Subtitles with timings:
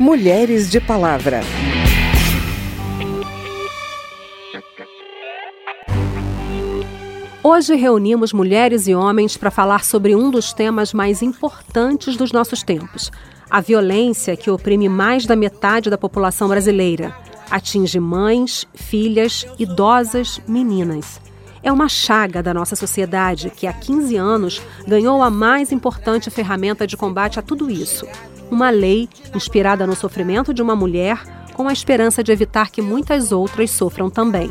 [0.00, 1.42] Mulheres de Palavra.
[7.42, 12.62] Hoje reunimos mulheres e homens para falar sobre um dos temas mais importantes dos nossos
[12.62, 13.12] tempos:
[13.50, 17.14] a violência que oprime mais da metade da população brasileira.
[17.50, 21.20] Atinge mães, filhas, idosas, meninas.
[21.62, 26.86] É uma chaga da nossa sociedade que há 15 anos ganhou a mais importante ferramenta
[26.86, 28.06] de combate a tudo isso:
[28.50, 33.32] uma lei inspirada no sofrimento de uma mulher com a esperança de evitar que muitas
[33.32, 34.50] outras sofram também.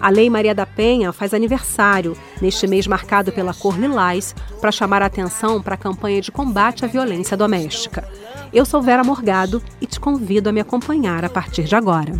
[0.00, 5.02] A Lei Maria da Penha faz aniversário, neste mês marcado pela cor lilás, para chamar
[5.02, 8.08] a atenção para a campanha de combate à violência doméstica.
[8.52, 12.12] Eu sou Vera Morgado e te convido a me acompanhar a partir de agora.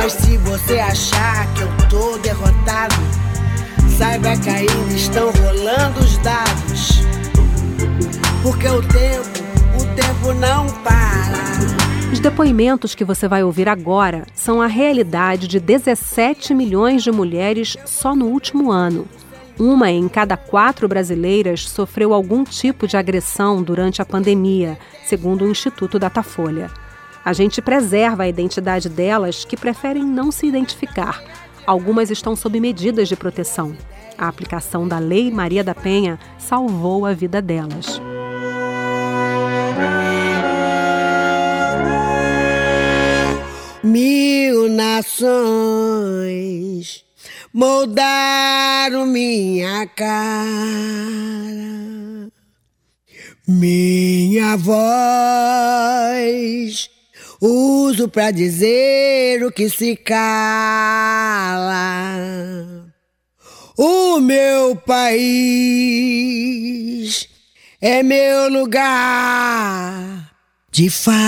[0.00, 2.94] Mas se você achar que eu tô derrotado,
[3.98, 7.02] saiba que ainda estão rolando os dados.
[8.40, 12.12] Porque o tempo o tempo não para.
[12.12, 17.76] Os depoimentos que você vai ouvir agora são a realidade de 17 milhões de mulheres
[17.84, 19.04] só no último ano.
[19.58, 25.50] Uma em cada quatro brasileiras sofreu algum tipo de agressão durante a pandemia, segundo o
[25.50, 26.70] Instituto Datafolha.
[27.28, 31.22] A gente preserva a identidade delas que preferem não se identificar.
[31.66, 33.76] Algumas estão sob medidas de proteção.
[34.16, 38.00] A aplicação da Lei Maria da Penha salvou a vida delas.
[43.84, 45.44] Mil nações
[47.52, 50.32] moldaram minha cara,
[53.46, 55.68] minha voz
[57.40, 60.18] uso para dizer o que se cala.
[63.76, 66.18] O meu país
[67.80, 70.32] é meu lugar
[70.72, 71.18] de fala.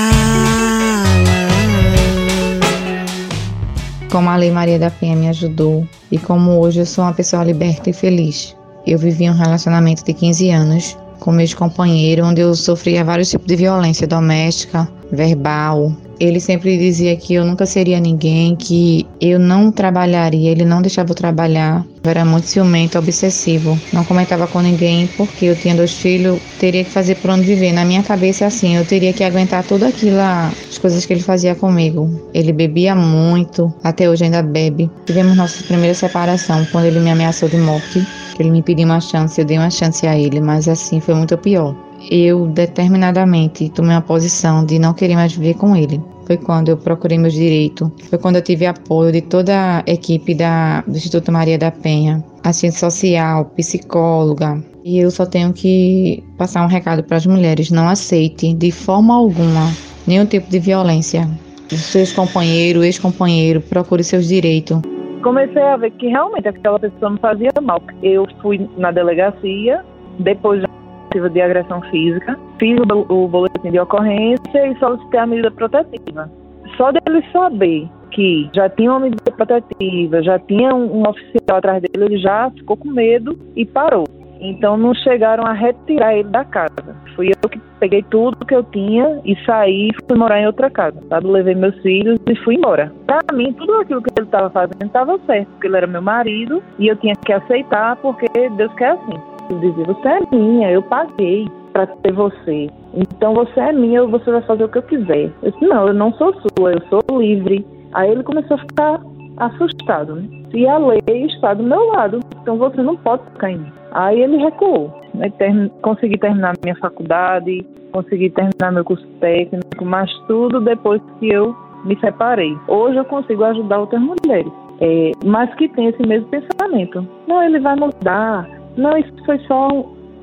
[4.11, 7.45] Como a Lei Maria da Penha me ajudou e como hoje eu sou uma pessoa
[7.45, 8.57] liberta e feliz.
[8.85, 13.47] Eu vivi um relacionamento de 15 anos com meu companheiro, onde eu sofria vários tipos
[13.47, 15.93] de violência doméstica, verbal.
[16.19, 21.13] Ele sempre dizia que eu nunca seria ninguém, que eu não trabalharia, ele não deixava
[21.13, 21.85] eu trabalhar.
[22.05, 23.81] Eu era muito ciumento, obsessivo.
[23.91, 27.73] Não comentava com ninguém porque eu tinha dois filhos, teria que fazer por onde viver.
[27.73, 31.55] Na minha cabeça, assim, eu teria que aguentar tudo aquilo, as coisas que ele fazia
[31.55, 32.11] comigo.
[32.35, 34.91] Ele bebia muito, até hoje ainda bebe.
[35.07, 38.07] Tivemos nossa primeira separação quando ele me ameaçou de morte.
[38.39, 41.37] Ele me pediu uma chance, eu dei uma chance a ele, mas assim foi muito
[41.37, 41.75] pior
[42.11, 46.01] eu determinadamente tomei uma posição de não querer mais viver com ele.
[46.27, 50.33] Foi quando eu procurei meus direitos, foi quando eu tive apoio de toda a equipe
[50.35, 54.63] da, do Instituto Maria da Penha, assistente social, psicóloga.
[54.85, 59.15] E eu só tenho que passar um recado para as mulheres: não aceite de forma
[59.15, 59.73] alguma
[60.07, 61.29] nenhum tipo de violência.
[61.69, 64.81] Seus companheiros, ex-companheiro, procure seus direitos
[65.23, 67.81] comecei a ver que realmente aquela pessoa me fazia mal.
[68.03, 69.85] Eu fui na delegacia,
[70.19, 70.63] depois
[71.11, 72.79] de agressão física, fiz
[73.09, 76.31] o, boletim de ocorrência e solicitei a medida protetiva.
[76.77, 81.83] Só dele saber que já tinha uma medida protetiva, já tinha um, um oficial atrás
[81.83, 84.05] dele, ele já ficou com medo e parou.
[84.41, 86.97] Então não chegaram a retirar ele da casa.
[87.15, 90.99] Fui eu que peguei tudo que eu tinha e saí fui morar em outra casa,
[91.09, 91.27] sabe?
[91.27, 92.93] Levei meus filhos e fui embora.
[93.07, 96.63] Para mim, tudo aquilo que ele estava fazendo estava certo, porque ele era meu marido
[96.79, 98.27] e eu tinha que aceitar porque
[98.57, 99.21] Deus quer assim.
[99.59, 102.69] Dizia, você é minha, eu paguei para ter você.
[102.95, 105.31] Então você é minha, você vai fazer o que eu quiser.
[105.43, 107.67] Eu disse, não, eu não sou sua, eu sou livre.
[107.93, 109.01] Aí ele começou a ficar
[109.37, 110.29] assustado, né?
[110.69, 113.73] A lei está do meu lado, então você não pode ficar em mim.
[113.93, 114.93] Aí ele recuou.
[115.15, 115.33] Né?
[115.83, 121.99] Consegui terminar minha faculdade, consegui terminar meu curso técnico, mas tudo depois que eu me
[122.01, 122.57] separei.
[122.69, 127.07] Hoje eu consigo ajudar outras mulheres, é, mas que tem esse mesmo pensamento.
[127.27, 129.69] Não, ele vai mudar, não, isso foi só.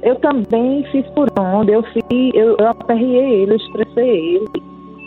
[0.04, 2.04] Eu também fiz por onde, eu fiz,
[2.34, 4.64] eu, eu aperriei ele, eu estressei ele,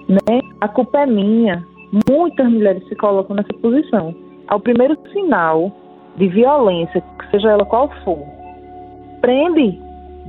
[0.09, 0.41] né?
[0.61, 1.65] A culpa é minha.
[2.09, 4.15] Muitas mulheres se colocam nessa posição.
[4.49, 5.71] Ao primeiro sinal
[6.17, 8.19] de violência, seja ela qual for,
[9.21, 9.81] prende,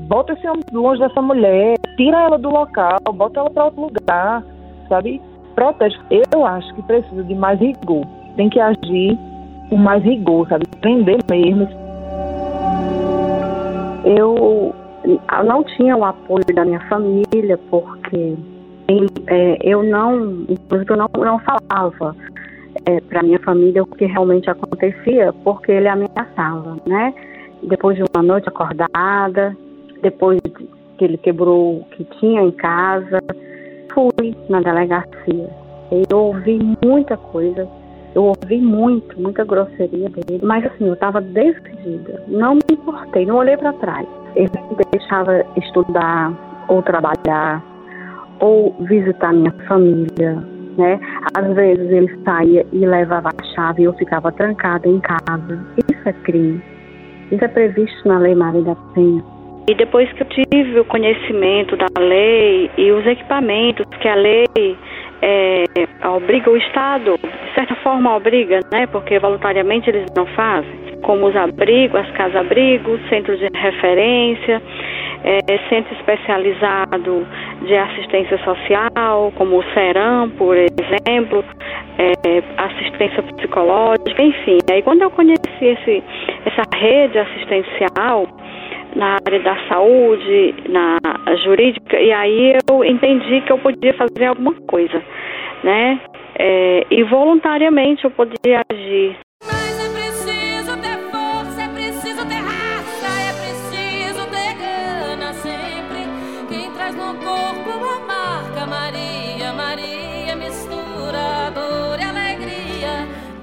[0.08, 4.44] bota esse homem longe dessa mulher, tira ela do local, bota ela para outro lugar,
[4.88, 5.20] sabe?
[5.56, 5.98] Protege.
[6.32, 8.06] Eu acho que precisa de mais rigor.
[8.36, 9.18] Tem que agir
[9.70, 10.66] com mais rigor, sabe?
[10.80, 11.68] Prender mesmo
[14.04, 14.74] eu
[15.44, 18.36] não tinha o apoio da minha família, porque
[19.28, 22.16] é, eu não, inclusive eu não, não falava
[22.86, 27.14] é, para minha família o que realmente acontecia, porque ele ameaçava, né?
[27.64, 29.56] Depois de uma noite acordada,
[30.02, 30.40] depois
[30.98, 33.20] que ele quebrou o que tinha em casa,
[33.94, 35.50] fui na delegacia.
[36.10, 37.68] Eu ouvi muita coisa,
[38.16, 43.38] eu ouvi muito, muita grosseria dele, mas assim, eu estava decidida, não me importei, não
[43.38, 44.08] olhei para trás.
[44.36, 46.34] Ele me deixava estudar
[46.68, 47.64] ou trabalhar
[48.40, 50.44] ou visitar minha família,
[50.78, 51.00] né?
[51.36, 55.66] Às vezes ele saía e levava a chave e eu ficava trancada em casa.
[55.92, 56.62] Isso é crime.
[57.32, 59.24] Isso é previsto na Lei Maria da Penha.
[59.70, 64.48] E depois que eu tive o conhecimento da lei e os equipamentos que a lei
[65.22, 65.66] é,
[66.08, 68.88] obriga o Estado, de certa forma obriga, né?
[68.88, 74.62] Porque voluntariamente eles não fazem, como os abrigos, as casas-abrigos, centros de referência,
[75.24, 75.40] é,
[75.70, 77.28] centro especializado
[77.66, 81.44] de assistência social, como o CERAM, por exemplo,
[81.98, 84.58] é, assistência psicológica, enfim.
[84.72, 86.04] Aí quando eu conheci esse,
[86.46, 88.28] essa rede assistencial,
[88.96, 90.98] na área da saúde, na
[91.44, 95.02] jurídica, e aí eu entendi que eu podia fazer alguma coisa,
[95.64, 96.00] né?
[96.38, 99.16] É, e voluntariamente eu podia agir.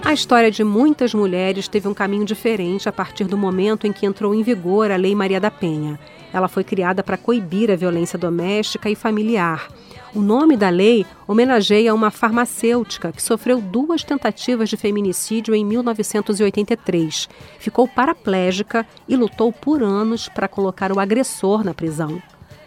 [0.08, 4.06] A história de muitas mulheres teve um caminho diferente a partir do momento em que
[4.06, 6.00] entrou em vigor a Lei Maria da Penha.
[6.32, 9.68] Ela foi criada para coibir a violência doméstica e familiar.
[10.14, 17.28] O nome da lei homenageia uma farmacêutica que sofreu duas tentativas de feminicídio em 1983.
[17.58, 22.18] Ficou paraplégica e lutou por anos para colocar o agressor na prisão.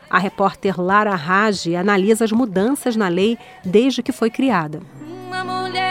[0.08, 3.36] A repórter Lara Rage analisa as mudanças na lei
[3.66, 4.80] desde que foi criada.
[5.28, 5.91] Uma mulher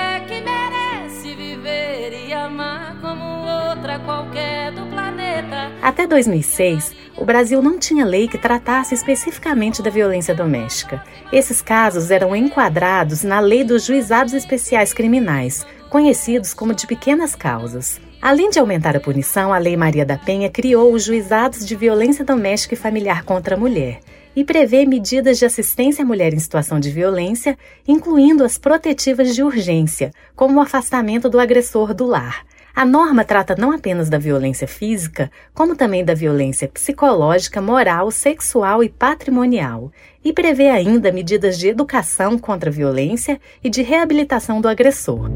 [5.82, 11.02] Até 2006, o Brasil não tinha lei que tratasse especificamente da violência doméstica.
[11.32, 17.98] Esses casos eram enquadrados na Lei dos Juizados Especiais Criminais, conhecidos como de pequenas causas.
[18.20, 22.26] Além de aumentar a punição, a Lei Maria da Penha criou os Juizados de Violência
[22.26, 24.00] Doméstica e Familiar contra a Mulher
[24.36, 29.42] e prevê medidas de assistência à mulher em situação de violência, incluindo as protetivas de
[29.42, 32.44] urgência, como o afastamento do agressor do lar.
[32.74, 38.82] A norma trata não apenas da violência física, como também da violência psicológica, moral, sexual
[38.82, 39.92] e patrimonial,
[40.24, 45.28] e prevê ainda medidas de educação contra a violência e de reabilitação do agressor.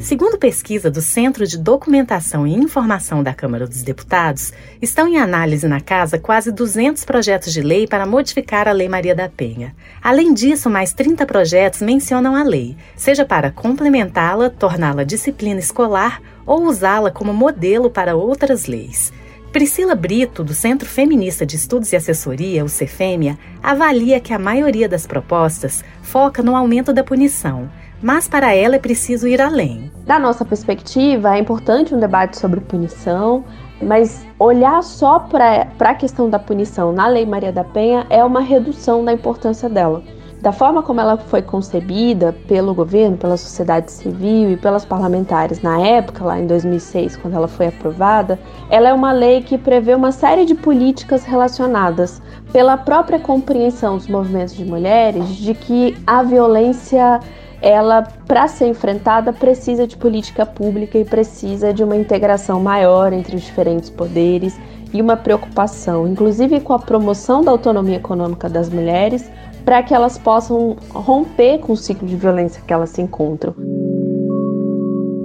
[0.00, 5.66] Segundo pesquisa do Centro de Documentação e Informação da Câmara dos Deputados, estão em análise
[5.66, 9.74] na Casa quase 200 projetos de lei para modificar a Lei Maria da Penha.
[10.00, 16.62] Além disso, mais 30 projetos mencionam a lei, seja para complementá-la, torná-la disciplina escolar ou
[16.62, 19.12] usá-la como modelo para outras leis.
[19.52, 24.88] Priscila Brito, do Centro Feminista de Estudos e Assessoria, o Cefêmia, avalia que a maioria
[24.88, 27.70] das propostas foca no aumento da punição,
[28.02, 29.90] mas para ela é preciso ir além.
[30.06, 33.44] Da nossa perspectiva, é importante um debate sobre punição,
[33.82, 38.40] mas olhar só para a questão da punição na Lei Maria da Penha é uma
[38.40, 40.02] redução da importância dela.
[40.40, 45.80] Da forma como ela foi concebida pelo governo, pela sociedade civil e pelas parlamentares na
[45.80, 48.38] época, lá em 2006, quando ela foi aprovada,
[48.70, 52.22] ela é uma lei que prevê uma série de políticas relacionadas
[52.52, 57.18] pela própria compreensão dos movimentos de mulheres de que a violência
[57.60, 63.36] ela, para ser enfrentada, precisa de política pública e precisa de uma integração maior entre
[63.36, 64.58] os diferentes poderes
[64.92, 69.30] e uma preocupação, inclusive com a promoção da autonomia econômica das mulheres,
[69.64, 73.54] para que elas possam romper com o ciclo de violência que elas se encontram.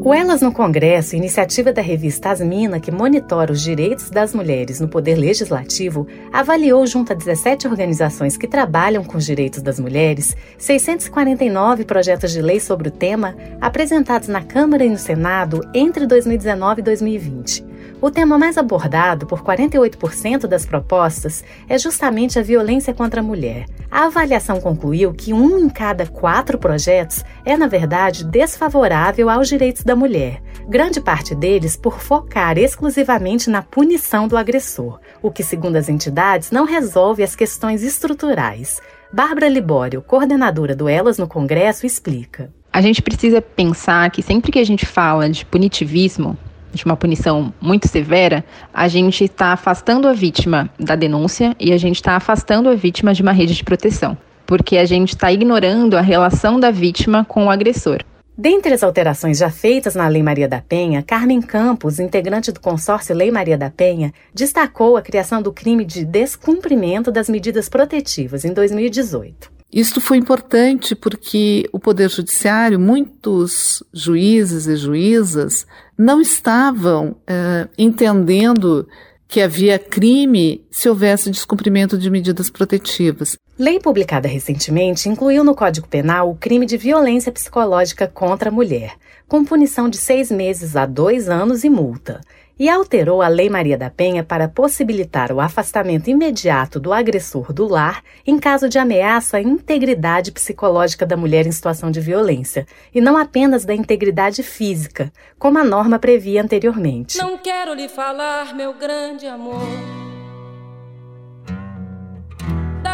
[0.05, 4.89] O Elas no Congresso, iniciativa da revista Asmina, que monitora os direitos das mulheres no
[4.89, 11.85] poder legislativo, avaliou, junto a 17 organizações que trabalham com os direitos das mulheres, 649
[11.85, 16.83] projetos de lei sobre o tema apresentados na Câmara e no Senado entre 2019 e
[16.83, 17.72] 2020.
[18.03, 23.65] O tema mais abordado por 48% das propostas é justamente a violência contra a mulher.
[23.89, 29.83] A avaliação concluiu que um em cada quatro projetos é, na verdade, desfavorável aos direitos
[29.83, 35.77] da mulher, grande parte deles por focar exclusivamente na punição do agressor, o que, segundo
[35.77, 38.81] as entidades, não resolve as questões estruturais.
[39.13, 42.51] Bárbara Libório, coordenadora do Elas no Congresso, explica.
[42.69, 46.37] A gente precisa pensar que sempre que a gente fala de punitivismo,
[46.73, 51.77] de uma punição muito severa, a gente está afastando a vítima da denúncia e a
[51.77, 55.95] gente está afastando a vítima de uma rede de proteção, porque a gente está ignorando
[55.95, 57.99] a relação da vítima com o agressor.
[58.35, 63.15] Dentre as alterações já feitas na Lei Maria da Penha, Carmen Campos, integrante do consórcio
[63.15, 68.51] Lei Maria da Penha, destacou a criação do crime de descumprimento das medidas protetivas em
[68.51, 69.52] 2018.
[69.73, 75.65] Isto foi importante porque o Poder Judiciário, muitos juízes e juízas,
[75.97, 78.87] não estavam uh, entendendo
[79.27, 83.35] que havia crime se houvesse descumprimento de medidas protetivas.
[83.57, 88.93] Lei publicada recentemente incluiu no Código Penal o crime de violência psicológica contra a mulher,
[89.27, 92.21] com punição de seis meses a dois anos e multa
[92.57, 97.67] e alterou a Lei Maria da Penha para possibilitar o afastamento imediato do agressor do
[97.67, 103.01] lar em caso de ameaça à integridade psicológica da mulher em situação de violência, e
[103.01, 107.17] não apenas da integridade física, como a norma previa anteriormente.
[107.17, 110.12] Não quero lhe falar, meu grande amor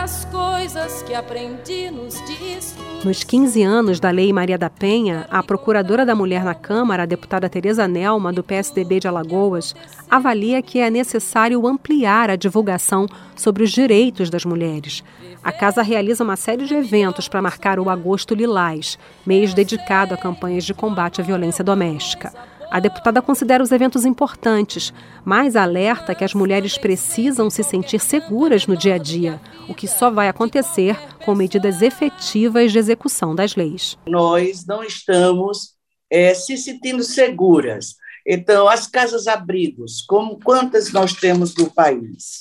[0.10, 3.06] das coisas que aprendi nos discos.
[3.06, 7.06] Nos 15 anos da Lei Maria da Penha, a Procuradora da Mulher na Câmara, a
[7.06, 9.76] deputada Tereza Nelma, do PSDB de Alagoas,
[10.10, 15.04] avalia que é necessário ampliar a divulgação sobre os direitos das mulheres.
[15.44, 20.18] A casa realiza uma série de eventos para marcar o Agosto Lilás, mês dedicado a
[20.18, 22.34] campanhas de combate à violência doméstica.
[22.72, 24.94] A deputada considera os eventos importantes,
[25.26, 29.88] mas alerta que as mulheres precisam se sentir seguras no dia a dia, o que
[29.88, 30.96] só vai acontecer
[31.26, 33.98] com medidas efetivas de execução das leis.
[34.08, 35.74] Nós não estamos
[36.10, 37.96] é, se sentindo seguras.
[38.26, 42.40] Então, as casas-abrigos, como quantas nós temos no país?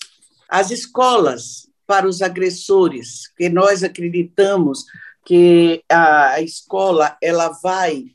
[0.48, 4.84] As escolas para os agressores, que nós acreditamos
[5.24, 8.06] que a escola ela vai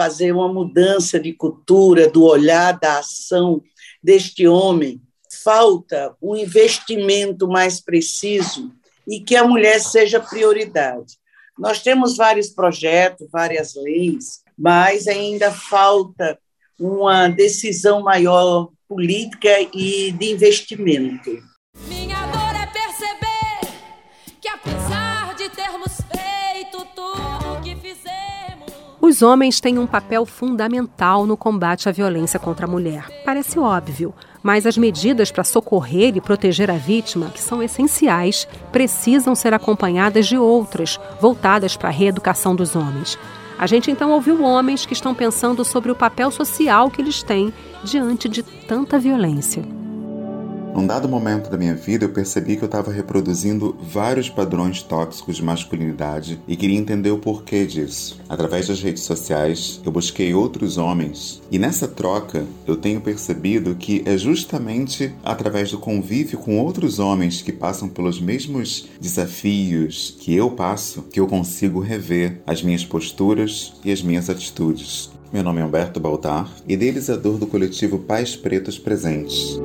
[0.00, 3.62] fazer uma mudança de cultura, do olhar, da ação
[4.02, 4.98] deste homem.
[5.44, 8.72] Falta um investimento mais preciso
[9.06, 11.18] e que a mulher seja prioridade.
[11.58, 16.38] Nós temos vários projetos, várias leis, mas ainda falta
[16.78, 21.30] uma decisão maior política e de investimento.
[29.00, 33.06] Os homens têm um papel fundamental no combate à violência contra a mulher.
[33.24, 39.34] Parece óbvio, mas as medidas para socorrer e proteger a vítima, que são essenciais, precisam
[39.34, 43.18] ser acompanhadas de outras, voltadas para a reeducação dos homens.
[43.58, 47.52] A gente então ouviu homens que estão pensando sobre o papel social que eles têm
[47.82, 49.79] diante de tanta violência.
[50.74, 55.36] Num dado momento da minha vida, eu percebi que eu estava reproduzindo vários padrões tóxicos
[55.36, 58.20] de masculinidade e queria entender o porquê disso.
[58.28, 64.02] Através das redes sociais, eu busquei outros homens e nessa troca eu tenho percebido que
[64.06, 70.50] é justamente através do convívio com outros homens que passam pelos mesmos desafios que eu
[70.52, 75.10] passo que eu consigo rever as minhas posturas e as minhas atitudes.
[75.32, 79.60] Meu nome é Humberto Baltar, idealizador do coletivo Pais Pretos Presentes.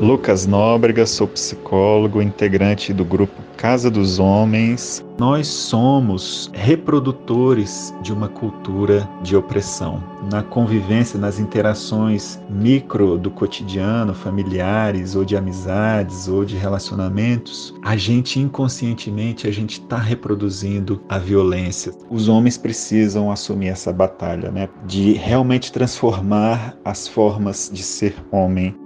[0.00, 5.04] Lucas Nóbrega, sou psicólogo, integrante do grupo Casa dos Homens.
[5.18, 10.00] Nós somos reprodutores de uma cultura de opressão.
[10.30, 17.96] Na convivência, nas interações micro do cotidiano, familiares ou de amizades ou de relacionamentos, a
[17.96, 21.92] gente inconscientemente a gente está reproduzindo a violência.
[22.08, 24.68] Os homens precisam assumir essa batalha, né?
[24.86, 28.76] De realmente transformar as formas de ser homem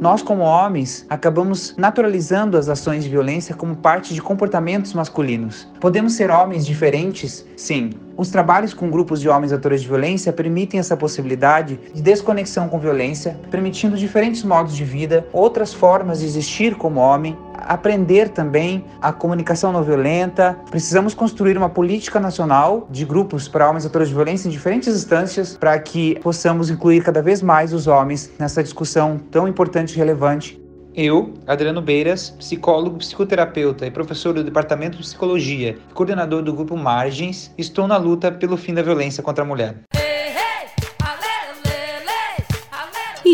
[0.00, 5.68] nós, como homens, acabamos naturalizando as ações de violência como parte de comportamentos masculinos.
[5.80, 7.44] Podemos ser homens diferentes?
[7.56, 7.90] Sim.
[8.16, 12.78] Os trabalhos com grupos de homens atores de violência permitem essa possibilidade de desconexão com
[12.78, 17.36] violência, permitindo diferentes modos de vida, outras formas de existir como homem,
[17.66, 20.58] aprender também a comunicação não violenta.
[20.70, 25.56] Precisamos construir uma política nacional de grupos para homens autores de violência em diferentes instâncias
[25.56, 30.64] para que possamos incluir cada vez mais os homens nessa discussão tão importante e relevante
[30.96, 37.52] eu, Adriano Beiras, psicólogo, psicoterapeuta e professor do Departamento de Psicologia coordenador do grupo Margens,
[37.58, 39.74] estou na luta pelo fim da violência contra a mulher.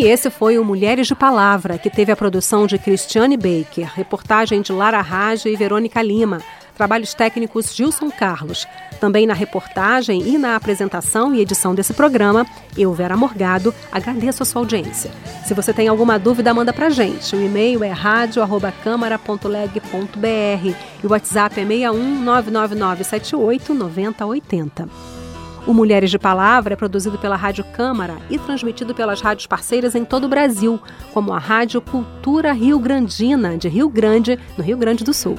[0.00, 4.62] E esse foi o Mulheres de Palavra, que teve a produção de Cristiane Baker, reportagem
[4.62, 6.40] de Lara Raja e Verônica Lima,
[6.74, 8.66] trabalhos técnicos Gilson Carlos.
[8.98, 12.46] Também na reportagem e na apresentação e edição desse programa,
[12.78, 15.10] eu, Vera Morgado, agradeço a sua audiência.
[15.44, 17.36] Se você tem alguma dúvida, manda pra gente.
[17.36, 25.19] O e-mail é radio@câmara.leg.br e o WhatsApp é 61 99978 9080.
[25.66, 30.04] O Mulheres de Palavra é produzido pela Rádio Câmara e transmitido pelas rádios parceiras em
[30.04, 30.80] todo o Brasil,
[31.12, 35.36] como a Rádio Cultura Rio Grandina, de Rio Grande, no Rio Grande do Sul.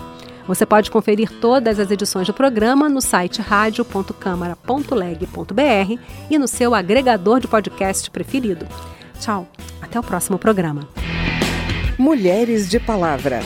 [0.47, 5.99] Você pode conferir todas as edições do programa no site radio.câmara.leg.br
[6.29, 8.67] e no seu agregador de podcast preferido.
[9.19, 9.47] Tchau,
[9.81, 10.87] até o próximo programa.
[11.97, 13.39] Mulheres de Palavra.